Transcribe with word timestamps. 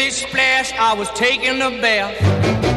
Splish 0.00 0.24
splash, 0.24 0.72
I 0.78 0.94
was 0.94 1.10
taking 1.12 1.60
a 1.60 1.68
bath. 1.78 2.16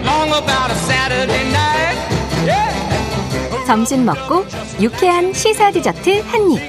Long 0.04 0.28
about 0.28 0.70
a 0.70 0.76
Saturday 0.76 1.46
night. 1.54 1.96
Yeah. 2.44 3.66
점심 3.66 4.04
먹고 4.04 4.44
유쾌한 4.82 5.32
시사 5.32 5.72
디저트 5.72 6.20
한 6.20 6.52
입. 6.52 6.60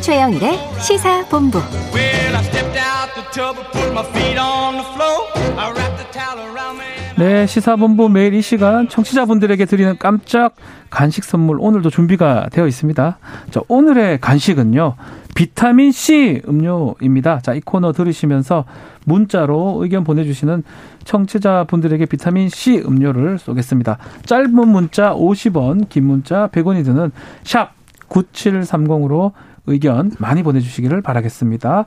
최영일의 0.00 0.56
시사 0.78 1.24
본부. 1.28 1.58
Well, 1.92 2.36
I 2.36 2.44
stepped 2.44 2.78
out 2.78 3.12
the 3.16 3.24
tub, 3.32 3.56
put 3.72 3.90
my 3.90 4.06
feet 4.12 4.38
on 4.38 4.76
the 4.76 4.86
floor. 4.94 5.26
I 5.58 5.72
wrapped 5.72 5.96
the 5.96 6.06
towel 6.12 6.46
around 6.46 6.78
me. 6.78 6.86
네, 7.18 7.48
시사본부 7.48 8.08
매일 8.08 8.34
이 8.34 8.40
시간 8.40 8.88
청취자분들에게 8.88 9.64
드리는 9.64 9.98
깜짝 9.98 10.54
간식 10.90 11.24
선물 11.24 11.56
오늘도 11.58 11.90
준비가 11.90 12.48
되어 12.52 12.68
있습니다. 12.68 13.18
자, 13.50 13.60
오늘의 13.66 14.20
간식은요. 14.20 14.94
비타민 15.34 15.90
C 15.90 16.40
음료입니다. 16.46 17.40
자, 17.40 17.54
이 17.54 17.60
코너 17.60 17.92
들으시면서 17.92 18.64
문자로 19.08 19.78
의견 19.80 20.04
보내주시는 20.04 20.62
청취자분들에게 21.04 22.06
비타민 22.06 22.48
C 22.48 22.78
음료를 22.78 23.38
쏘겠습니다. 23.38 23.98
짧은 24.26 24.54
문자 24.68 25.14
50원, 25.14 25.88
긴 25.88 26.04
문자 26.04 26.48
100원이 26.48 26.84
드는 26.84 27.10
샵 27.42 27.72
9730으로 28.08 29.32
의견 29.66 30.12
많이 30.18 30.42
보내주시기를 30.42 31.02
바라겠습니다. 31.02 31.86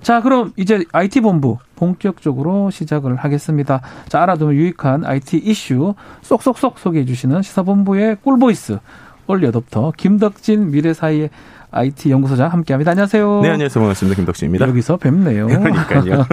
자, 0.00 0.22
그럼 0.22 0.52
이제 0.56 0.84
IT 0.92 1.20
본부 1.20 1.58
본격적으로 1.76 2.70
시작을 2.70 3.16
하겠습니다. 3.16 3.80
자, 4.08 4.22
알아두면 4.22 4.54
유익한 4.54 5.04
IT 5.04 5.38
이슈 5.38 5.94
쏙쏙쏙 6.22 6.78
소개해 6.78 7.04
주시는 7.04 7.42
시사본부의 7.42 8.18
꿀보이스 8.22 8.78
올리어답터 9.26 9.92
김덕진 9.96 10.70
미래사이의 10.70 11.30
IT 11.70 12.10
연구소장 12.10 12.50
함께합니다. 12.50 12.92
안녕하세요. 12.92 13.40
네, 13.42 13.50
안녕하세요. 13.50 13.82
반갑습니다. 13.82 14.16
김덕진입니다. 14.16 14.68
여기서 14.68 14.96
뵙네요. 14.96 15.46
그러니까요. 15.46 16.24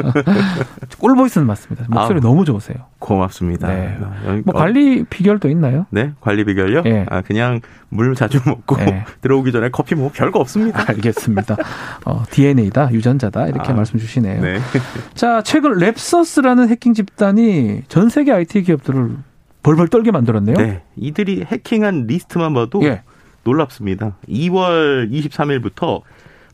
꿀보이스는 0.97 1.45
맞습니다. 1.45 1.85
목소리 1.89 2.17
아, 2.17 2.21
너무 2.21 2.45
좋으세요. 2.45 2.77
고맙습니다. 2.99 3.67
네. 3.67 3.97
여기 4.27 4.41
뭐 4.45 4.55
어, 4.55 4.59
관리 4.59 5.03
비결도 5.03 5.49
있나요? 5.49 5.85
네, 5.89 6.13
관리 6.21 6.45
비결요? 6.45 6.83
예. 6.85 7.05
아, 7.09 7.21
그냥 7.21 7.59
물 7.89 8.15
자주 8.15 8.39
먹고 8.45 8.77
예. 8.79 9.03
들어오기 9.21 9.51
전에 9.51 9.69
커피 9.69 9.95
뭐 9.95 10.09
별거 10.13 10.39
없습니다. 10.39 10.85
알겠습니다. 10.87 11.57
어, 12.05 12.23
DNA다, 12.29 12.91
유전자다 12.93 13.47
이렇게 13.47 13.71
아, 13.71 13.73
말씀 13.73 13.99
주시네요. 13.99 14.41
네. 14.41 14.59
자, 15.15 15.41
최근 15.43 15.77
랩서스라는 15.77 16.69
해킹 16.69 16.93
집단이 16.93 17.83
전 17.89 18.09
세계 18.09 18.31
IT 18.31 18.63
기업들을 18.63 19.17
벌벌 19.63 19.87
떨게 19.89 20.11
만들었네요. 20.11 20.55
네. 20.55 20.83
이들이 20.95 21.43
해킹한 21.51 22.05
리스트만 22.07 22.53
봐도 22.53 22.81
예. 22.83 23.01
놀랍습니다. 23.45 24.17
2월 24.27 25.09
23일부터 25.11 26.01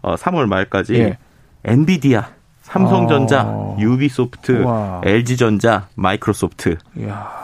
어, 0.04 0.16
3월 0.16 0.46
말까지 0.48 0.96
예. 0.96 1.18
엔비디아, 1.64 2.28
삼성전자, 2.62 3.42
아. 3.42 3.76
유비소프트, 3.80 4.64
우와. 4.64 5.02
LG전자, 5.06 5.88
마이크로소프트. 5.96 6.78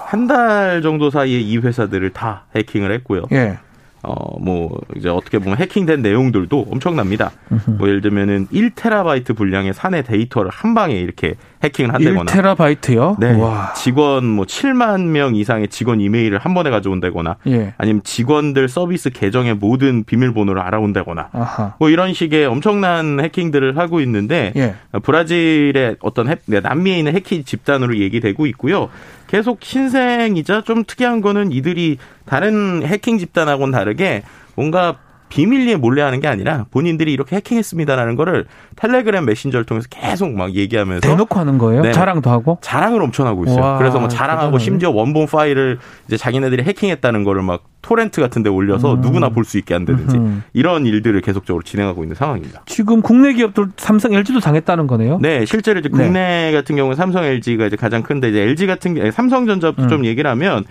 한 0.07 0.27
달 0.27 0.81
정도 0.81 1.09
사이에 1.09 1.39
이 1.39 1.57
회사들을 1.57 2.11
다 2.13 2.45
해킹을 2.55 2.91
했고요. 2.93 3.23
예. 3.31 3.57
어, 4.03 4.39
뭐, 4.39 4.79
이제 4.95 5.09
어떻게 5.09 5.39
보면 5.39 5.57
해킹된 5.57 6.01
내용들도 6.01 6.67
엄청납니다. 6.71 7.31
뭐, 7.77 7.87
예를 7.89 8.01
들면은 8.01 8.47
1테라바이트 8.53 9.35
분량의 9.35 9.73
사내 9.73 10.01
데이터를 10.03 10.51
한 10.53 10.73
방에 10.73 10.93
이렇게 10.93 11.33
해킹을 11.63 11.93
한다거나. 11.93 12.31
1테라바이트요? 12.31 13.19
네. 13.19 13.33
와. 13.33 13.73
직원 13.73 14.25
뭐 14.25 14.45
7만 14.45 15.01
명 15.07 15.35
이상의 15.35 15.67
직원 15.69 15.99
이메일을 15.99 16.37
한 16.37 16.53
번에 16.53 16.69
가져온다거나. 16.69 17.37
예. 17.47 17.73
아니면 17.77 18.01
직원들 18.03 18.69
서비스 18.69 19.09
계정의 19.09 19.55
모든 19.55 20.03
비밀번호를 20.03 20.61
알아온다거나. 20.61 21.29
아하. 21.33 21.73
뭐 21.79 21.89
이런 21.89 22.13
식의 22.13 22.45
엄청난 22.45 23.19
해킹들을 23.19 23.77
하고 23.77 23.99
있는데 24.01 24.53
예. 24.55 24.75
브라질의 25.01 25.97
어떤 26.01 26.29
해- 26.29 26.37
네, 26.45 26.59
남미에 26.59 26.97
있는 26.99 27.13
해킹 27.15 27.43
집단으로 27.43 27.97
얘기되고 27.97 28.45
있고요. 28.47 28.89
계속 29.27 29.59
신생이자 29.63 30.61
좀 30.61 30.83
특이한 30.85 31.21
거는 31.21 31.51
이들이 31.51 31.97
다른 32.25 32.83
해킹 32.83 33.17
집단하고는 33.17 33.71
다르게 33.71 34.23
뭔가 34.55 34.97
비밀리에 35.29 35.75
몰래 35.75 36.01
하는 36.01 36.19
게 36.21 36.27
아니라 36.27 36.65
본인들이 36.71 37.11
이렇게 37.11 37.35
해킹했습니다라는 37.37 38.15
거를 38.15 38.45
텔레그램 38.77 39.25
메신저를 39.25 39.65
통해서 39.65 39.87
계속 39.89 40.31
막 40.33 40.53
얘기하면서 40.55 41.01
대놓고 41.07 41.37
하는 41.39 41.57
거예요? 41.57 41.81
네. 41.81 41.91
자랑도 41.91 42.29
하고? 42.29 42.57
자랑을 42.61 43.01
엄청 43.01 43.27
하고 43.27 43.43
있어요. 43.43 43.59
와, 43.61 43.77
그래서 43.77 43.99
뭐 43.99 44.07
자랑하고 44.07 44.43
대단하네. 44.57 44.63
심지어 44.63 44.89
원본 44.91 45.27
파일을 45.27 45.79
이제 46.07 46.15
자기네들이 46.17 46.63
해킹했다는 46.63 47.23
거를 47.23 47.41
막 47.41 47.63
토렌트 47.81 48.19
같은 48.21 48.41
데 48.43 48.49
올려서 48.49 48.95
음. 48.95 49.01
누구나 49.01 49.29
볼 49.29 49.43
수 49.43 49.57
있게 49.57 49.73
한다든지. 49.73 50.19
이런 50.53 50.85
일들을 50.85 51.19
계속적으로 51.21 51.63
진행하고 51.63 52.03
있는 52.03 52.15
상황입니다. 52.15 52.63
지금 52.65 53.01
국내 53.01 53.31
기업들 53.33 53.67
삼성, 53.77 54.13
LG도 54.13 54.39
당했다는 54.41 54.87
거네요? 54.87 55.19
네, 55.21 55.45
실제로 55.45 55.79
이제 55.79 55.87
네. 55.89 55.97
국내 56.03 56.51
같은 56.53 56.75
경우는 56.75 56.95
삼성, 56.97 57.23
LG가 57.23 57.67
이제 57.67 57.75
가장 57.77 58.01
큰데 58.03 58.29
이제 58.29 58.41
LG 58.41 58.67
같은 58.67 58.95
경- 58.95 59.11
삼성전자부터 59.11 59.83
음. 59.83 59.87
좀 59.87 60.05
얘기를 60.05 60.29
하면 60.31 60.65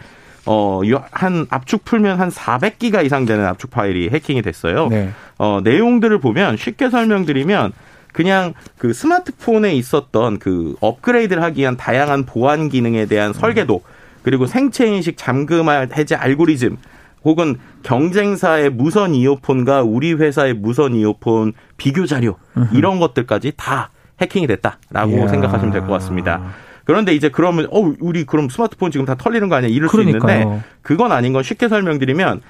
어, 0.46 0.80
요- 0.88 1.04
한 1.10 1.46
압축 1.50 1.84
풀면 1.84 2.18
한 2.20 2.28
400기가 2.30 3.04
이상 3.04 3.26
되는 3.26 3.44
압축 3.44 3.70
파일이 3.70 4.08
해킹이 4.10 4.42
됐어요. 4.42 4.88
네. 4.88 5.10
어, 5.38 5.60
내용들을 5.62 6.18
보면 6.20 6.56
쉽게 6.56 6.88
설명드리면 6.90 7.72
그냥 8.12 8.54
그 8.78 8.92
스마트폰에 8.92 9.74
있었던 9.74 10.38
그 10.38 10.74
업그레이드를 10.80 11.42
하기 11.42 11.60
위한 11.60 11.76
다양한 11.76 12.24
보안 12.24 12.68
기능에 12.68 13.06
대한 13.06 13.32
설계도 13.32 13.82
그리고 14.22 14.46
생체 14.46 14.86
인식 14.86 15.16
잠금 15.18 15.68
해제 15.94 16.14
알고리즘 16.14 16.76
혹은 17.24 17.56
경쟁사의 17.82 18.70
무선 18.70 19.14
이어폰과 19.14 19.82
우리 19.82 20.12
회사의 20.14 20.54
무선 20.54 20.94
이어폰 20.94 21.52
비교 21.76 22.06
자료 22.06 22.36
이런 22.72 22.98
것들까지 23.00 23.52
다 23.56 23.90
해킹이 24.20 24.46
됐다라고 24.46 25.10
이야. 25.10 25.28
생각하시면 25.28 25.72
될 25.72 25.82
것 25.82 25.88
같습니다. 25.94 26.40
그런데 26.86 27.12
이제 27.14 27.28
그러면 27.28 27.66
어 27.70 27.92
우리 28.00 28.24
그럼 28.24 28.48
스마트폰 28.48 28.90
지금 28.90 29.04
다 29.04 29.14
털리는 29.16 29.48
거 29.50 29.56
아니야 29.56 29.68
이럴 29.68 29.88
수 29.88 29.96
그러니까요. 29.96 30.40
있는데 30.40 30.62
그건 30.82 31.12
아닌 31.12 31.32
건 31.34 31.42
쉽게 31.42 31.68
설명드리면 31.68 32.40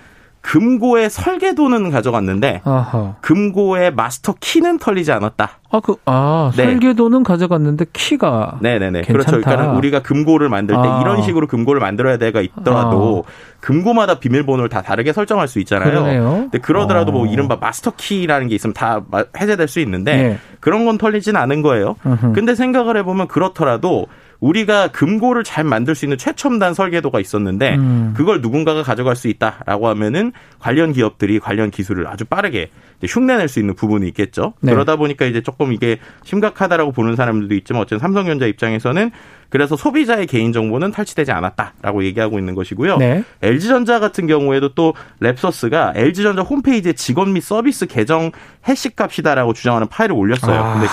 금고의 0.42 1.10
설계도는 1.10 1.91
가져갔는데 1.91 2.60
아하. 2.64 3.16
금고의 3.20 3.92
마스터 3.94 4.32
키는 4.38 4.78
털리지 4.78 5.10
않았다. 5.10 5.58
아, 5.72 5.80
그, 5.80 5.96
아, 6.04 6.52
네. 6.56 6.66
설계도는 6.66 7.25
가져갔는데 7.25 7.86
키가. 7.92 8.58
네네네. 8.60 9.02
괜찮다. 9.02 9.12
그렇죠. 9.12 9.41
그러니까 9.41 9.72
우리가 9.76 10.02
금고를 10.02 10.48
만들 10.48 10.76
때 10.76 10.82
아. 10.86 11.00
이런 11.00 11.22
식으로 11.22 11.48
금고를 11.48 11.80
만들어야 11.80 12.16
되가 12.19 12.42
있더라도 12.42 13.25
금고마다 13.58 14.20
비밀번호를 14.20 14.69
다 14.69 14.82
다르게 14.82 15.12
설정할 15.12 15.48
수 15.48 15.58
있잖아요. 15.58 15.91
그러네요. 15.91 16.30
근데 16.42 16.58
그러더라도 16.58 17.10
뭐 17.10 17.22
어. 17.25 17.26
이른바 17.26 17.56
마스터 17.56 17.91
키라는 17.96 18.46
게 18.46 18.54
있으면 18.54 18.72
다 18.72 19.00
마- 19.10 19.25
해제될 19.36 19.66
수 19.66 19.80
있는데 19.80 20.16
네. 20.16 20.38
그런 20.60 20.84
건 20.84 20.96
털리진 20.96 21.34
않은 21.34 21.62
거예요. 21.62 21.96
음흠. 22.06 22.32
근데 22.34 22.54
생각을 22.54 22.96
해보면 22.98 23.26
그렇더라도 23.26 24.06
우리가 24.46 24.88
금고를 24.88 25.42
잘 25.42 25.64
만들 25.64 25.94
수 25.94 26.04
있는 26.04 26.18
최첨단 26.18 26.72
설계도가 26.72 27.18
있었는데 27.20 27.74
음. 27.76 28.14
그걸 28.16 28.40
누군가가 28.40 28.82
가져갈 28.82 29.16
수 29.16 29.28
있다라고 29.28 29.88
하면은 29.88 30.32
관련 30.60 30.92
기업들이 30.92 31.40
관련 31.40 31.70
기술을 31.70 32.06
아주 32.06 32.24
빠르게 32.24 32.70
흉내낼 33.04 33.48
수 33.48 33.58
있는 33.58 33.74
부분이 33.74 34.06
있겠죠. 34.08 34.54
네. 34.60 34.72
그러다 34.72 34.96
보니까 34.96 35.26
이제 35.26 35.42
조금 35.42 35.72
이게 35.72 35.98
심각하다라고 36.24 36.92
보는 36.92 37.16
사람들도 37.16 37.54
있지만 37.56 37.82
어쨌든 37.82 37.98
삼성전자 37.98 38.46
입장에서는 38.46 39.10
그래서 39.48 39.76
소비자의 39.76 40.26
개인 40.26 40.52
정보는 40.52 40.92
탈취되지 40.92 41.32
않았다라고 41.32 42.04
얘기하고 42.04 42.38
있는 42.38 42.54
것이고요. 42.54 42.96
네. 42.98 43.24
LG전자 43.42 44.00
같은 44.00 44.26
경우에도 44.26 44.74
또 44.74 44.94
랩서스가 45.20 45.96
LG전자 45.96 46.42
홈페이지에 46.42 46.92
직원 46.92 47.32
및 47.32 47.42
서비스 47.42 47.86
계정 47.86 48.30
해시값이다라고 48.66 49.52
주장하는 49.52 49.88
파일을 49.88 50.14
올렸어요. 50.16 50.58
아. 50.58 50.72
근데 50.74 50.86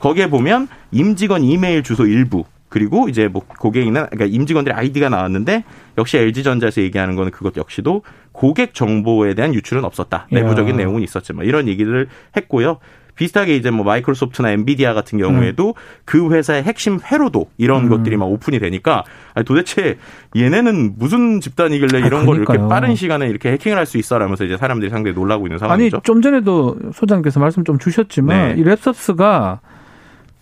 거기에 0.00 0.28
보면 0.28 0.68
임직원 0.90 1.44
이메일 1.44 1.82
주소 1.82 2.06
일부 2.06 2.44
그리고 2.74 3.08
이제 3.08 3.28
뭐 3.28 3.40
고객이나 3.46 4.06
그러니까 4.06 4.24
임직원들의 4.36 4.76
아이디가 4.76 5.08
나왔는데 5.08 5.62
역시 5.96 6.18
LG전자에서 6.18 6.80
얘기하는 6.82 7.14
거는 7.14 7.30
그것 7.30 7.56
역시도 7.56 8.02
고객 8.32 8.74
정보에 8.74 9.34
대한 9.34 9.54
유출은 9.54 9.84
없었다. 9.84 10.26
내부적인 10.32 10.76
내용은 10.76 11.00
있었지만 11.02 11.46
이런 11.46 11.68
얘기를 11.68 12.08
했고요. 12.36 12.78
비슷하게 13.14 13.54
이제 13.54 13.70
뭐 13.70 13.84
마이크로소프트나 13.84 14.50
엔비디아 14.50 14.92
같은 14.92 15.20
경우에도 15.20 15.76
그 16.04 16.32
회사의 16.32 16.64
핵심 16.64 16.98
회로도 16.98 17.46
이런 17.58 17.84
음. 17.84 17.88
것들이 17.90 18.16
막 18.16 18.24
오픈이 18.24 18.58
되니까 18.58 19.04
아니 19.34 19.44
도대체 19.44 19.96
얘네는 20.34 20.94
무슨 20.98 21.40
집단이길래 21.40 22.02
아, 22.02 22.06
이런 22.08 22.26
걸 22.26 22.38
이렇게. 22.38 22.58
빠른 22.58 22.96
시간에 22.96 23.28
이렇게 23.28 23.52
해킹을 23.52 23.78
할 23.78 23.86
수 23.86 23.98
있어라면서 23.98 24.46
이제 24.46 24.56
사람들이 24.56 24.90
상당히 24.90 25.14
놀라고 25.14 25.46
있는 25.46 25.58
아니, 25.58 25.60
상황이죠. 25.60 26.00
좀 26.02 26.20
전에도 26.22 26.76
소장님께서 26.92 27.38
말씀 27.38 27.62
좀 27.62 27.78
주셨지만, 27.78 28.56
네. 28.56 28.60
이 28.60 28.64
랩서스가 28.64 29.60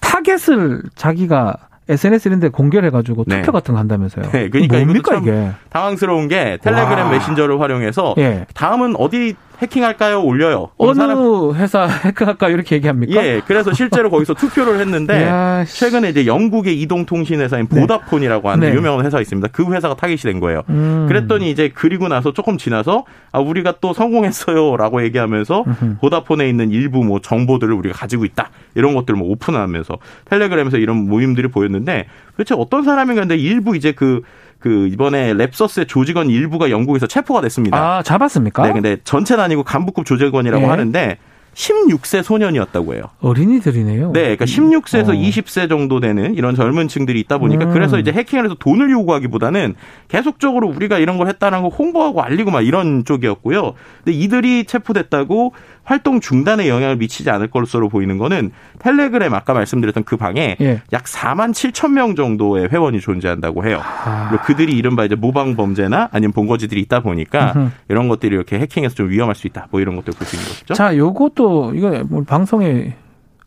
타겟을 0.01 0.83
자기가 0.95 1.69
SNS 1.89 2.29
이런 2.29 2.41
데 2.41 2.49
공개를 2.49 2.87
해가지고 2.89 3.25
네. 3.27 3.41
투표 3.41 3.53
같은 3.53 3.75
거 3.75 3.81
한다면서요. 3.81 4.31
네, 4.31 4.49
그러니까 4.49 4.79
뭡니까, 4.79 5.17
이게? 5.17 5.51
당황스러운 5.71 6.29
게 6.29 6.59
텔레그램 6.63 7.07
와. 7.07 7.11
메신저를 7.11 7.61
활용해서 7.61 8.15
예. 8.19 8.47
다음은 8.55 8.95
어디 8.97 9.35
해킹할까요? 9.63 10.23
올려요. 10.23 10.71
어느 10.77 10.95
사람... 10.95 11.53
회사 11.55 11.87
해킹할까 11.87 12.49
이렇게 12.49 12.77
얘기합니까? 12.77 13.25
예, 13.25 13.41
그래서 13.47 13.73
실제로 13.73 14.11
거기서 14.11 14.35
투표를 14.35 14.81
했는데 14.81 15.23
야, 15.27 15.65
최근에 15.65 16.11
이제 16.11 16.27
영국의 16.27 16.81
이동통신 16.81 17.41
회사인 17.41 17.69
네. 17.69 17.81
보다폰이라고 17.81 18.51
하는 18.51 18.71
네. 18.71 18.77
유명한 18.77 19.05
회사가 19.05 19.21
있습니다. 19.21 19.49
그 19.53 19.73
회사가 19.73 19.95
타깃이 19.95 20.19
된 20.19 20.41
거예요. 20.41 20.63
음. 20.69 21.07
그랬더니 21.09 21.51
이제 21.51 21.71
그리고 21.73 22.09
나서 22.09 22.33
조금 22.33 22.59
지나서 22.59 23.05
아 23.31 23.39
우리가 23.39 23.75
또 23.81 23.93
성공했어요라고 23.93 25.05
얘기하면서 25.05 25.65
음흠. 25.67 25.97
보다폰에 26.01 26.49
있는 26.49 26.71
일부 26.71 27.05
뭐 27.05 27.21
정보들을 27.21 27.73
우리가 27.73 27.97
가지고 27.97 28.25
있다 28.25 28.51
이런 28.75 28.95
것들을 28.95 29.19
뭐 29.19 29.29
오픈하면서 29.31 29.99
텔레그램에서 30.27 30.79
이런 30.79 31.09
모임들이 31.09 31.49
보였는데 31.49 32.07
도대체 32.33 32.55
어떤 32.59 32.83
사람인가 32.83 33.23
근데 33.23 33.37
일부 33.37 33.77
이제 33.77 33.93
그 33.93 34.23
그 34.63 34.87
이번에 34.87 35.35
랩서스의 35.35 35.89
조직원 35.89 36.31
일부가 36.31 36.71
영국에서 36.71 37.07
체포가 37.09 37.41
됐습니다. 37.43 37.77
아 37.77 38.03
잡았습니까? 38.03 38.63
네, 38.63 38.73
근데 38.73 38.97
전체는 39.03 39.43
아니고 39.43 39.65
간부급 39.65 40.07
조직원이라고 40.07 40.63
네. 40.63 40.71
하는데 40.71 41.19
16세 41.55 42.23
소년이었다고 42.23 42.95
해요. 42.95 43.03
어린이들이네요. 43.21 44.13
네, 44.13 44.21
그러니까 44.37 44.45
16세에서 44.47 45.11
어. 45.11 45.13
20세 45.13 45.69
정도 45.69 46.01
되는 46.01 46.35
이런 46.35 46.55
젊은 46.55 46.89
층들이 46.89 47.21
있다 47.21 47.39
보니까 47.39 47.67
음. 47.67 47.73
그래서 47.73 47.99
이제 47.99 48.11
해킹을 48.13 48.45
해서 48.45 48.55
돈을 48.59 48.91
요구하기보다는 48.91 49.75
계속적으로 50.09 50.69
우리가 50.69 50.99
이런 50.99 51.19
걸 51.19 51.29
했다는 51.29 51.63
걸 51.63 51.71
홍보하고 51.71 52.23
알리고 52.23 52.51
막 52.51 52.63
이런 52.63 53.05
쪽이었고요. 53.05 53.75
근데 54.05 54.19
이들이 54.19 54.65
체포됐다고 54.65 55.53
활동 55.85 56.21
중단에 56.21 56.69
영향을 56.69 56.97
미치지 56.97 57.29
않을 57.31 57.49
것으로 57.51 57.89
보이는 57.89 58.17
거는 58.17 58.53
텔레그램 58.79 59.35
아까 59.35 59.53
말씀드렸던 59.53 60.05
그 60.05 60.17
방에 60.17 60.57
예. 60.61 60.81
약 60.93 61.05
4만 61.05 61.51
7천 61.51 61.91
명 61.91 62.15
정도의 62.15 62.69
회원이 62.71 63.01
존재한다고 63.01 63.67
해요. 63.67 63.81
아. 63.83 64.29
그리고 64.31 64.45
그들이 64.45 64.73
이른바 64.77 65.05
이제 65.05 65.17
모방 65.17 65.57
범죄나 65.57 66.09
아니면 66.13 66.33
본거지들이 66.33 66.81
있다 66.83 67.01
보니까 67.01 67.53
음흠. 67.57 67.71
이런 67.89 68.09
것들이 68.09 68.35
이렇게 68.37 68.59
해킹해서 68.61 68.95
좀 68.95 69.11
위험할 69.11 69.35
수 69.35 69.47
있다. 69.49 69.67
뭐 69.71 69.81
이런 69.81 69.97
것들 69.97 70.13
볼 70.15 70.27
수 70.27 70.37
있는 70.37 70.49
거죠. 70.49 70.75
자, 70.75 70.97
요것도 70.97 71.42
이거 71.75 72.03
뭐 72.09 72.23
방송에 72.25 72.95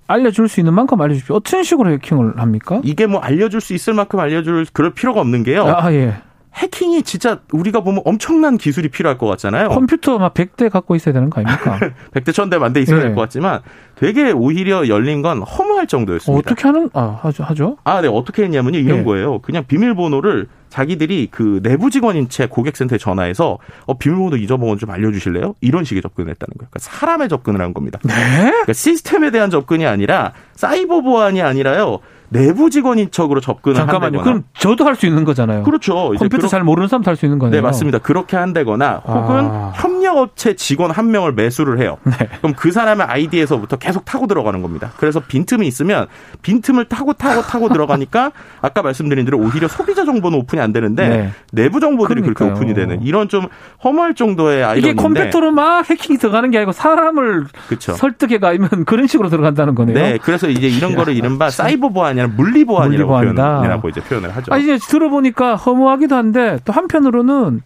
알려줄 0.07 0.47
수 0.47 0.59
있는 0.59 0.73
만큼 0.73 1.01
알려주십시오. 1.01 1.35
어떤 1.35 1.63
식으로 1.63 1.91
해킹을 1.91 2.39
합니까? 2.39 2.81
이게 2.83 3.07
뭐 3.07 3.19
알려줄 3.19 3.61
수 3.61 3.73
있을 3.73 3.93
만큼 3.93 4.19
알려줄 4.19 4.67
그럴 4.71 4.93
필요가 4.93 5.21
없는 5.21 5.43
게요. 5.43 5.65
아, 5.65 5.91
예. 5.93 6.15
해킹이 6.55 7.03
진짜 7.03 7.39
우리가 7.51 7.81
보면 7.81 8.01
엄청난 8.05 8.57
기술이 8.57 8.87
필요할 8.87 9.17
것 9.17 9.27
같잖아요. 9.27 9.69
컴퓨터 9.69 10.17
막 10.17 10.33
100대 10.33 10.69
갖고 10.69 10.95
있어야 10.95 11.13
되는 11.13 11.29
거 11.29 11.41
아닙니까? 11.41 11.79
100대, 12.15 12.29
1000대, 12.29 12.59
만대 12.59 12.81
있어야 12.81 12.97
네. 12.99 13.05
될것 13.07 13.23
같지만 13.23 13.59
되게 13.95 14.31
오히려 14.31 14.87
열린 14.87 15.21
건 15.21 15.41
허무할 15.41 15.85
정도였습니다. 15.87 16.51
어떻게 16.51 16.67
하는, 16.67 16.89
아, 16.93 17.19
하죠, 17.23 17.43
하죠? 17.43 17.77
아, 17.83 17.99
네, 18.01 18.07
어떻게 18.07 18.43
했냐면요. 18.43 18.79
이런 18.79 18.99
네. 18.99 19.03
거예요. 19.03 19.39
그냥 19.39 19.65
비밀번호를 19.67 20.47
자기들이 20.75 21.29
그 21.31 21.61
내부 21.63 21.89
직원인 21.89 22.27
채 22.27 22.47
고객센터에 22.47 22.97
전화해서 22.97 23.59
어, 23.85 23.97
비밀번호 23.97 24.35
잊어먹은 24.35 24.77
좀 24.77 24.89
알려주실래요? 24.89 25.55
이런 25.61 25.85
식의 25.85 26.01
접근을 26.01 26.29
했다는 26.31 26.51
거예요. 26.57 26.69
그러니까 26.69 26.79
사람의 26.79 27.29
접근을 27.29 27.61
한 27.61 27.73
겁니다. 27.73 27.97
네? 28.03 28.13
그러니까 28.49 28.73
시스템에 28.73 29.31
대한 29.31 29.49
접근이 29.49 29.85
아니라 29.85 30.33
사이버 30.53 30.99
보안이 30.99 31.41
아니라요. 31.41 31.99
내부 32.35 32.69
직원인 32.69 33.09
척으로 33.11 33.39
접근을 33.41 33.75
잠깐만요. 33.75 34.05
한다거나. 34.19 34.23
그럼 34.23 34.43
저도 34.57 34.85
할 34.85 34.95
수 34.95 35.05
있는 35.05 35.23
거잖아요. 35.25 35.63
그렇죠. 35.63 35.93
컴퓨터 36.17 36.37
그러... 36.37 36.47
잘 36.47 36.63
모르는 36.63 36.87
사람도 36.87 37.09
할 37.09 37.15
수 37.17 37.25
있는 37.25 37.37
거네요. 37.39 37.55
네, 37.55 37.61
맞습니다. 37.61 37.99
그렇게 37.99 38.37
한다거나 38.37 39.01
혹은 39.05 39.35
아... 39.45 39.73
협력업체 39.75 40.55
직원 40.55 40.91
한 40.91 41.11
명을 41.11 41.33
매수를 41.33 41.79
해요. 41.79 41.97
네. 42.03 42.15
그럼 42.39 42.53
그 42.55 42.71
사람의 42.71 43.05
아이디에서부터 43.07 43.75
계속 43.77 44.05
타고 44.05 44.27
들어가는 44.27 44.61
겁니다. 44.61 44.91
그래서 44.97 45.19
빈틈이 45.19 45.67
있으면 45.67 46.07
빈틈을 46.41 46.85
타고 46.85 47.13
타고 47.13 47.41
타고 47.41 47.69
들어가니까 47.69 48.31
아까 48.61 48.81
말씀드린 48.81 49.25
대로 49.25 49.37
오히려 49.37 49.67
소비자 49.67 50.05
정보는 50.05 50.37
오픈이 50.39 50.61
안 50.61 50.71
되는데 50.73 51.07
네. 51.09 51.31
내부 51.51 51.79
정보들이 51.79 52.21
그러니까요. 52.21 52.49
그렇게 52.49 52.59
오픈이 52.65 52.73
되는 52.73 53.01
이런 53.03 53.27
좀 53.29 53.47
허무할 53.83 54.13
정도의 54.15 54.63
아이디어 54.63 54.91
이게 54.91 55.01
컴퓨터로 55.01 55.51
막 55.51 55.89
해킹이 55.89 56.17
들어가는 56.19 56.51
게 56.51 56.57
아니고 56.57 56.71
사람을 56.71 57.45
그렇죠. 57.67 57.93
설득해 57.93 58.39
가면 58.39 58.83
그런 58.87 59.07
식으로 59.07 59.29
들어간다는 59.29 59.75
거네요. 59.75 59.95
네, 59.95 60.17
그래서 60.21 60.49
이제 60.49 60.67
이런 60.67 60.95
거를 60.95 61.15
이른바 61.15 61.49
사이버 61.49 61.89
보안이 61.89 62.21
아니라 62.25 62.35
물리 62.35 62.65
보안이라고 62.65 63.15
표현이라고 63.15 63.89
이제 63.89 64.01
표현을 64.01 64.35
하죠. 64.35 64.53
아 64.53 64.57
이제 64.57 64.77
들어보니까 64.77 65.55
허무하기도 65.55 66.15
한데 66.15 66.59
또 66.65 66.73
한편으로는 66.73 67.61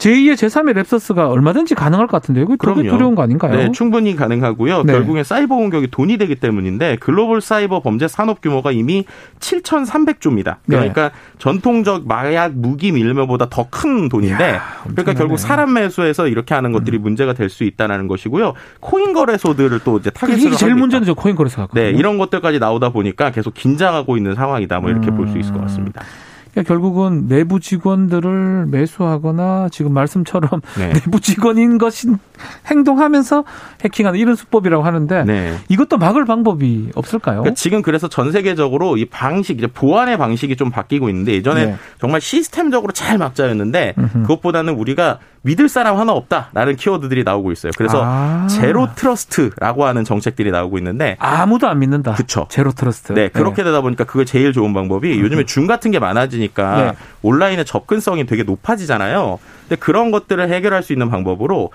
제2의 0.00 0.32
제3의 0.34 0.74
랩서스가 0.82 1.30
얼마든지 1.30 1.74
가능할 1.74 2.06
것 2.06 2.20
같은데요. 2.20 2.46
그게 2.46 2.88
두려운 2.88 3.14
거 3.14 3.22
아닌가요? 3.22 3.54
네, 3.54 3.70
충분히 3.72 4.16
가능하고요. 4.16 4.82
네. 4.84 4.92
결국엔 4.94 5.24
사이버 5.24 5.54
공격이 5.56 5.88
돈이 5.90 6.16
되기 6.16 6.34
때문인데 6.36 6.96
글로벌 7.00 7.40
사이버 7.40 7.80
범죄 7.80 8.08
산업 8.08 8.40
규모가 8.40 8.72
이미 8.72 9.04
7,300조입니다. 9.40 10.56
그러니까 10.66 11.08
네. 11.10 11.14
전통적 11.38 12.06
마약 12.08 12.52
무기 12.54 12.92
밀매보다 12.92 13.46
더 13.48 13.70
큰 13.70 14.08
돈인데 14.08 14.44
이야, 14.44 14.62
그러니까 14.88 15.14
결국 15.14 15.38
사람 15.38 15.74
매수해서 15.74 16.26
이렇게 16.26 16.54
하는 16.54 16.72
것들이 16.72 16.96
음. 16.96 17.02
문제가 17.02 17.34
될 17.34 17.50
수 17.50 17.64
있다는 17.64 18.06
것이고요. 18.08 18.54
코인 18.80 19.12
거래소들을 19.12 19.80
또 19.84 19.98
이제 19.98 20.08
타겟으로 20.10 20.38
이게 20.48 20.56
제일 20.56 20.74
문제는 20.76 21.04
저 21.04 21.14
코인 21.14 21.34
거래소 21.36 21.58
같거든요. 21.62 21.82
네, 21.84 21.90
이런 21.90 22.16
것들까지 22.16 22.58
나오다 22.58 22.90
보니까 22.90 23.30
계속 23.32 23.54
긴장하고 23.54 24.16
있는 24.16 24.34
상황이다. 24.34 24.78
뭐 24.80 24.90
이렇게 24.90 25.10
음. 25.10 25.16
볼수 25.16 25.36
있을 25.38 25.52
것 25.52 25.60
같습니다. 25.62 26.02
그러니까 26.52 26.68
결국은 26.68 27.28
내부 27.28 27.60
직원들을 27.60 28.66
매수하거나 28.66 29.68
지금 29.70 29.92
말씀처럼 29.92 30.60
네. 30.78 30.92
내부 31.04 31.20
직원인 31.20 31.78
것인 31.78 32.18
행동하면서 32.66 33.44
해킹하는 33.84 34.18
이런 34.18 34.34
수법이라고 34.34 34.82
하는데 34.82 35.24
네. 35.24 35.56
이것도 35.68 35.98
막을 35.98 36.24
방법이 36.24 36.90
없을까요? 36.94 37.40
그러니까 37.40 37.54
지금 37.54 37.82
그래서 37.82 38.08
전 38.08 38.32
세계적으로 38.32 38.96
이 38.96 39.04
방식 39.04 39.58
이제 39.58 39.66
보안의 39.66 40.18
방식이 40.18 40.56
좀 40.56 40.70
바뀌고 40.70 41.08
있는데 41.08 41.32
예전에 41.32 41.66
네. 41.66 41.76
정말 42.00 42.20
시스템적으로 42.20 42.92
잘 42.92 43.18
막자였는데 43.18 43.94
음흠. 43.98 44.22
그것보다는 44.22 44.74
우리가 44.74 45.18
믿을 45.42 45.68
사람 45.68 45.96
하나 45.96 46.12
없다라는 46.12 46.76
키워드들이 46.76 47.24
나오고 47.24 47.52
있어요. 47.52 47.72
그래서 47.76 48.02
아. 48.04 48.46
제로 48.48 48.88
트러스트라고 48.94 49.86
하는 49.86 50.04
정책들이 50.04 50.50
나오고 50.50 50.76
있는데 50.78 51.16
아무도 51.18 51.66
안 51.66 51.78
믿는다. 51.78 52.12
그렇죠. 52.12 52.46
zero 52.50 52.72
trust. 52.72 53.14
네, 53.14 53.28
그렇게 53.28 53.62
네. 53.62 53.64
되다 53.64 53.80
보니까 53.80 54.04
그게 54.04 54.24
제일 54.24 54.52
좋은 54.52 54.74
방법이 54.74 55.14
음. 55.14 55.20
요즘에 55.20 55.44
줌 55.44 55.66
같은 55.66 55.90
게 55.90 55.98
많아지 55.98 56.39
니까 56.40 56.76
네. 56.76 56.92
온라인의 57.22 57.64
접근성이 57.64 58.26
되게 58.26 58.42
높아지잖아요. 58.42 59.38
근데 59.68 59.76
그런 59.76 60.10
것들을 60.10 60.48
해결할 60.48 60.82
수 60.82 60.92
있는 60.92 61.10
방법으로 61.10 61.70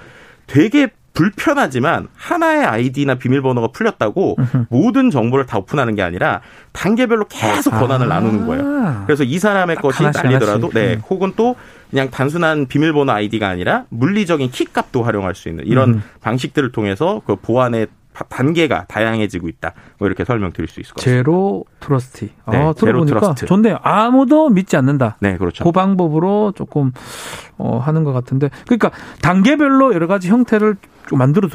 되게 0.48 0.90
불편하지만 1.16 2.10
하나의 2.14 2.66
아이디나 2.66 3.16
비밀번호가 3.16 3.70
풀렸다고 3.70 4.36
으흠. 4.38 4.66
모든 4.70 5.10
정보를 5.10 5.46
다 5.46 5.58
오픈하는 5.58 5.96
게 5.96 6.02
아니라 6.02 6.42
단계별로 6.74 7.26
계속 7.30 7.72
권한을 7.72 8.12
아. 8.12 8.16
나누는 8.16 8.46
거예요. 8.46 9.04
그래서 9.06 9.24
이 9.24 9.40
사람의 9.40 9.78
것이 9.78 10.04
하나씩, 10.04 10.24
날리더라도 10.24 10.68
하나씩. 10.68 10.74
네, 10.74 10.94
음. 10.96 11.02
혹은 11.10 11.32
또 11.38 11.56
그냥 11.90 12.12
단순한 12.12 12.68
비밀번호 12.68 13.14
아이디가 13.14 13.48
아니라 13.48 13.86
물리적인 13.90 14.52
키값도 14.52 15.04
활용할 15.04 15.36
수 15.36 15.48
있는 15.48 15.66
이런 15.66 15.96
음. 15.96 16.04
방식들을 16.22 16.74
통해서 16.74 17.22
그 17.26 17.38
보안의 17.38 17.88
단계가 18.30 18.86
다양해지고 18.88 19.48
있다. 19.48 19.74
뭐 19.98 20.08
이렇게 20.08 20.24
설명드릴 20.24 20.68
수 20.68 20.80
있을 20.80 20.94
것 20.94 21.02
같습니다. 21.02 21.24
zero 21.24 21.66
trust. 21.80 22.30
네, 22.52 22.58
아, 22.58 22.74
들어보니까 22.74 23.20
trust. 23.20 23.46
좋네요. 23.46 23.78
아무도 23.82 24.50
믿지 24.50 24.78
않는다. 24.78 25.18
네, 25.20 25.38
그렇죠. 25.38 25.64
그 25.64 25.72
방법으로 25.72 26.54
조금 26.56 26.92
어, 27.58 27.80
하는 27.80 28.04
것 28.04 28.12
같은데, 28.12 28.50
그러니까 28.66 28.92
단계별로 29.22 29.94
여러 29.94 30.08
가지 30.08 30.28
형태를 30.30 30.76
만들어 31.12 31.48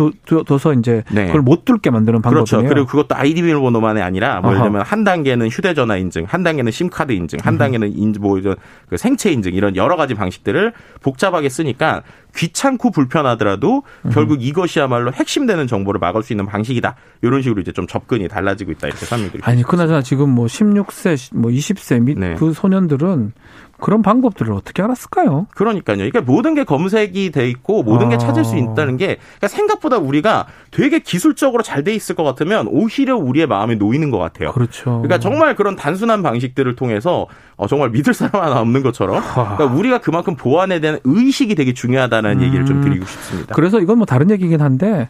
둬서 0.46 0.72
이제 0.74 1.02
네. 1.10 1.26
그걸 1.26 1.42
못 1.42 1.64
뚫게 1.64 1.90
만드는 1.90 2.22
방법이에요. 2.22 2.44
그렇죠. 2.44 2.68
그리고 2.68 2.86
그것도 2.86 3.16
아이디 3.16 3.42
비밀번호만이 3.42 4.00
아니라 4.00 4.40
뭐 4.40 4.52
예를 4.52 4.62
들면 4.62 4.82
한 4.82 5.02
단계는 5.02 5.48
휴대전화 5.48 5.96
인증, 5.96 6.24
한 6.28 6.44
단계는 6.44 6.70
심카드 6.70 7.10
인증, 7.12 7.40
한 7.42 7.58
단계는 7.58 7.92
인증 7.92 8.22
뭐 8.22 8.38
이런 8.38 8.54
그 8.88 8.96
생체 8.96 9.32
인증 9.32 9.54
이런 9.54 9.74
여러 9.74 9.96
가지 9.96 10.14
방식들을 10.14 10.72
복잡하게 11.00 11.48
쓰니까 11.48 12.02
귀찮고 12.36 12.92
불편하더라도 12.92 13.82
결국 14.12 14.40
이것이야말로 14.40 15.12
핵심되는 15.12 15.66
정보를 15.66 15.98
막을 15.98 16.22
수 16.22 16.32
있는 16.32 16.46
방식이다. 16.50 16.96
이런 17.22 17.42
식으로 17.42 17.60
이제 17.60 17.72
좀 17.72 17.86
접근이 17.86 18.28
달라지고 18.28 18.72
있다 18.72 18.88
이렇게 18.88 19.06
설명드립니다. 19.06 19.50
아니 19.50 19.62
그나저나 19.62 20.02
지금 20.02 20.30
뭐 20.30 20.46
16세, 20.46 21.36
뭐 21.36 21.50
20세 21.50 22.00
및그 22.02 22.20
네. 22.20 22.34
그 22.34 22.52
소년들은 22.52 23.32
그런 23.80 24.02
방법들을 24.02 24.52
어떻게 24.52 24.82
알았을까요? 24.82 25.46
그러니까요. 25.54 25.96
그러니까 25.96 26.20
모든 26.20 26.54
게 26.54 26.64
검색이 26.64 27.30
돼 27.30 27.48
있고 27.48 27.82
모든 27.82 28.10
게 28.10 28.16
아. 28.16 28.18
찾을 28.18 28.44
수 28.44 28.56
있다는 28.56 28.98
게 28.98 29.16
그러니까 29.16 29.48
생각보다 29.48 29.96
우리가 29.96 30.46
되게 30.70 30.98
기술적으로 30.98 31.62
잘 31.62 31.80
돼 31.80 31.94
있을 31.94 32.14
것 32.14 32.24
같으면 32.24 32.66
오히려 32.68 33.16
우리의 33.16 33.46
마음에 33.46 33.74
놓이는 33.74 34.10
것 34.10 34.18
같아요. 34.18 34.52
그렇죠. 34.52 34.84
그러니까 34.84 35.18
정말 35.18 35.56
그런 35.56 35.76
단순한 35.76 36.22
방식들을 36.22 36.76
통해서 36.76 37.26
어, 37.56 37.66
정말 37.66 37.88
믿을 37.88 38.12
사람 38.12 38.42
하나 38.42 38.60
없는 38.60 38.82
것처럼 38.82 39.22
그러니까 39.32 39.64
우리가 39.64 39.98
그만큼 39.98 40.36
보안에 40.36 40.80
대한 40.80 40.98
의식이 41.04 41.54
되게 41.54 41.72
중요하다는 41.72 42.38
음. 42.38 42.42
얘기를 42.42 42.66
좀 42.66 42.82
드리고 42.82 43.06
싶습니다. 43.06 43.54
그래서 43.54 43.80
이건 43.80 43.96
뭐 43.96 44.04
다른 44.04 44.30
얘기긴 44.30 44.60
한데 44.60 45.08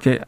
이제 0.00 0.20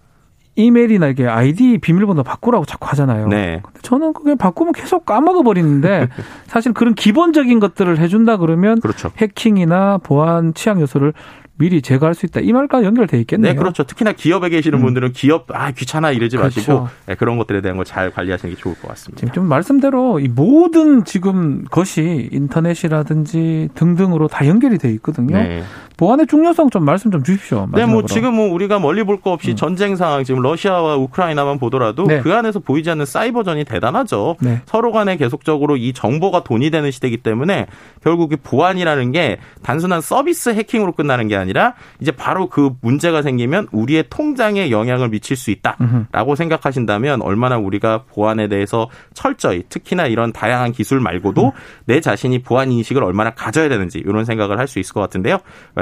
이메일이나 0.59 1.07
이게 1.09 1.27
아이디 1.27 1.79
비밀번호 1.79 2.23
바꾸라고 2.25 2.65
자꾸 2.65 2.88
하잖아요. 2.88 3.29
네. 3.29 3.61
근데 3.65 3.81
저는 3.83 4.12
그게 4.12 4.35
바꾸면 4.35 4.73
계속 4.73 5.07
까먹어 5.07 5.43
버리는데 5.43 6.09
사실 6.47 6.73
그런 6.73 6.95
기본적인 6.95 7.61
것들을 7.61 7.99
해준다 7.99 8.37
그러면 8.38 8.81
그렇죠. 8.81 9.11
해킹이나 9.19 9.99
보안 9.99 10.55
취약 10.55 10.81
요소를 10.81 11.12
미리 11.61 11.83
제거할 11.83 12.15
수 12.15 12.25
있다. 12.25 12.38
이 12.41 12.53
말과 12.53 12.85
연결돼 12.85 13.19
있겠네요. 13.21 13.53
네, 13.53 13.59
그렇죠. 13.59 13.83
특히나 13.83 14.12
기업에 14.12 14.49
계시는 14.49 14.79
음. 14.79 14.85
분들은 14.85 15.12
기업 15.12 15.47
아 15.53 15.73
귀찮아 15.73 16.12
이러지 16.12 16.37
그렇죠. 16.37 16.61
마시고 16.61 16.88
네, 17.07 17.15
그런 17.17 17.37
것들에 17.37 17.61
대한 17.62 17.77
걸 17.77 17.85
잘 17.85 18.11
관리하시는 18.11 18.55
게 18.55 18.61
좋을 18.61 18.75
것 18.81 18.87
같습니다. 18.88 19.19
지금 19.21 19.33
좀 19.33 19.47
말씀대로 19.47 20.21
이 20.21 20.29
모든 20.29 21.05
지금 21.05 21.65
것이 21.71 22.29
인터넷이라든지 22.33 23.71
등등으로 23.75 24.29
다 24.29 24.47
연결이 24.47 24.79
돼 24.79 24.91
있거든요. 24.95 25.37
네. 25.37 25.62
보안의 25.99 26.28
중요성 26.28 26.71
좀 26.71 26.85
말씀 26.85 27.11
좀 27.11 27.23
주십시오. 27.25 27.59
네, 27.59 27.67
뭐 27.67 27.81
마지막으로. 27.81 28.07
지금 28.07 28.35
뭐 28.37 28.50
우리가 28.52 28.78
멀리 28.78 29.02
볼 29.05 29.19
거 29.21 29.33
없이 29.33 29.57
전쟁 29.57 29.97
상황 29.97 30.23
지금 30.23 30.40
러시아와 30.43 30.95
우크라이나만 30.97 31.59
보더라도 31.59 32.07
네. 32.07 32.21
그 32.21 32.33
안에서 32.33 32.61
보이지 32.61 32.88
않는 32.90 33.05
사이버전이 33.05 33.64
대단하죠. 33.64 34.37
네. 34.40 34.62
서로 34.64 34.93
간에 34.93 35.17
계속적으로 35.17 35.76
이 35.76 35.93
정보가 35.93 36.45
돈이 36.45 36.71
되는 36.71 36.90
시대이기 36.93 37.17
때문에 37.19 37.67
결국 38.02 38.33
이 38.33 38.37
보안이라는 38.37 39.11
게 39.11 39.38
단순한 39.64 40.00
서비스 40.00 40.50
해킹으로 40.50 40.93
끝나는 40.93 41.26
게 41.26 41.35
아니라 41.35 41.75
이제 42.00 42.12
바로 42.12 42.49
그 42.49 42.71
문제가 42.81 43.23
생기면 43.23 43.67
우리의 43.73 44.05
통장에 44.09 44.71
영향을 44.71 45.09
미칠 45.09 45.37
수 45.37 45.50
있다라고 45.50 46.37
생각하신다면 46.37 47.23
얼마나 47.23 47.59
우리가 47.59 48.05
보안에 48.05 48.47
대해서 48.47 48.88
철저히 49.14 49.64
특히나 49.69 50.07
이런 50.07 50.33
다양한 50.33 50.71
기술 50.71 51.00
말고도 51.00 51.52
내 51.87 52.00
자신이 52.00 52.43
보안 52.43 52.71
인식을 52.71 53.02
얼마나 53.02 53.31
가져야 53.31 53.69
되는지 53.69 53.99
이런 53.99 54.25
생각을 54.25 54.59
할 54.61 54.69
수 54.69 54.78
있을 54.78 54.93
것 54.93 55.00
같은데요. 55.00 55.38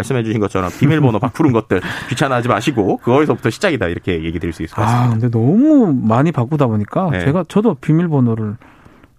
말씀해 0.06 0.22
주신 0.22 0.40
것처럼 0.40 0.70
비밀번호 0.78 1.18
바꾸는 1.18 1.52
것들 1.52 1.80
귀찮아하지 2.08 2.48
마시고 2.48 2.98
그거에서부터 2.98 3.50
시작이다 3.50 3.88
이렇게 3.88 4.24
얘기 4.24 4.38
드릴 4.38 4.52
수 4.52 4.62
있을 4.62 4.74
것 4.74 4.82
같습니다. 4.82 5.06
아, 5.06 5.10
근데 5.10 5.30
너무 5.30 5.92
많이 5.92 6.32
바꾸다 6.32 6.66
보니까 6.66 7.10
네. 7.10 7.24
제가 7.24 7.44
저도 7.48 7.74
비밀번호를 7.74 8.56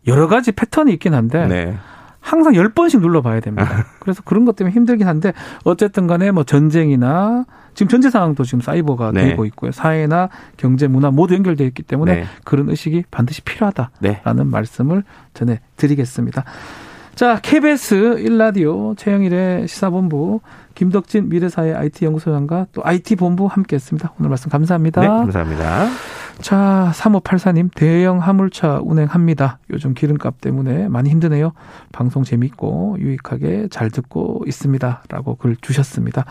여러 0.08 0.28
가지 0.28 0.52
패턴이 0.52 0.94
있긴 0.94 1.14
한데 1.14 1.46
네. 1.48 1.78
항상 2.20 2.56
열번씩 2.56 3.02
눌러봐야 3.02 3.40
됩니다. 3.40 3.86
그래서 4.00 4.22
그런 4.24 4.46
것 4.46 4.56
때문에 4.56 4.74
힘들긴 4.74 5.08
한데 5.08 5.34
어쨌든 5.64 6.08
간에 6.08 6.32
뭐 6.32 6.44
전쟁이나 6.44 7.46
지금 7.74 7.90
전체 7.90 8.10
상황도 8.10 8.44
지금 8.44 8.60
사이버가 8.60 9.12
네. 9.12 9.30
되고 9.30 9.46
있고요. 9.46 9.72
사회나 9.72 10.30
경제, 10.58 10.88
문화 10.88 11.12
모두 11.12 11.36
연결되어 11.36 11.68
있기 11.68 11.84
때문에 11.84 12.16
네. 12.16 12.26
그런 12.44 12.70
의식이 12.70 13.04
반드시 13.12 13.42
필요하다라는 13.44 13.92
네. 14.02 14.44
말씀을 14.44 15.04
전해 15.34 15.60
드리겠습니다. 15.78 16.44
자, 17.18 17.40
KBS 17.42 17.96
1라디오 18.20 18.96
최영일의 18.96 19.68
시사본부 19.68 20.40
김덕진 20.76 21.30
미래사회 21.30 21.74
IT연구소장과 21.74 22.68
또 22.74 22.84
IT본부 22.86 23.48
함께했습니다. 23.48 24.14
오늘 24.20 24.30
말씀 24.30 24.52
감사합니다. 24.52 25.02
네, 25.02 25.08
감사합니다. 25.08 25.88
자, 26.42 26.92
3584님, 26.94 27.72
대형 27.74 28.20
화물차 28.20 28.82
운행합니다. 28.84 29.58
요즘 29.72 29.96
기름값 29.96 30.42
때문에 30.42 30.90
많이 30.90 31.10
힘드네요. 31.10 31.54
방송 31.92 32.24
재밌고 32.24 32.98
유익하게 33.00 33.70
잘 33.72 33.90
듣고 33.90 34.44
있습니다. 34.46 35.02
라고 35.10 35.38
글 35.38 35.56
주셨습니다. 35.56 36.24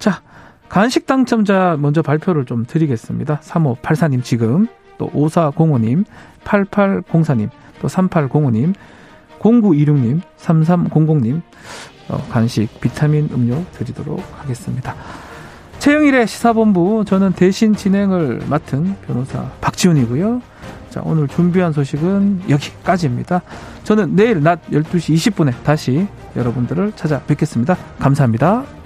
자, 0.00 0.22
간식 0.68 1.06
당첨자 1.06 1.76
먼저 1.78 2.02
발표를 2.02 2.46
좀 2.46 2.66
드리겠습니다. 2.66 3.38
3584님 3.44 4.24
지금, 4.24 4.66
또 4.98 5.08
5405님, 5.10 6.04
8804님, 6.42 7.48
또 7.80 7.86
3805님, 7.86 8.74
0926님, 9.40 10.20
3300님, 10.38 11.42
어, 12.08 12.18
간식 12.30 12.68
비타민 12.80 13.28
음료 13.32 13.64
드리도록 13.72 14.22
하겠습니다. 14.38 14.94
최영일의 15.78 16.26
시사본부 16.26 17.04
저는 17.06 17.32
대신 17.32 17.74
진행을 17.74 18.42
맡은 18.48 18.96
변호사 19.06 19.50
박지훈이고요. 19.60 20.42
자, 20.90 21.00
오늘 21.04 21.28
준비한 21.28 21.72
소식은 21.72 22.50
여기까지입니다. 22.50 23.40
저는 23.84 24.14
내일 24.14 24.42
낮 24.42 24.60
12시 24.70 25.14
20분에 25.14 25.54
다시 25.62 26.06
여러분들을 26.36 26.92
찾아뵙겠습니다. 26.96 27.76
감사합니다. 27.98 28.79